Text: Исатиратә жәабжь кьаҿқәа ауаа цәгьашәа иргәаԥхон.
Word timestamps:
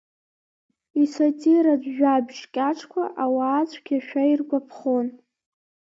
Исатиратә 1.01 1.87
жәабжь 1.95 2.43
кьаҿқәа 2.53 3.03
ауаа 3.23 3.63
цәгьашәа 3.69 4.23
иргәаԥхон. 4.31 5.07